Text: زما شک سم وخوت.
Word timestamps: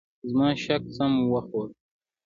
زما 0.29 0.47
شک 0.63 0.83
سم 0.95 1.11
وخوت. 1.33 1.71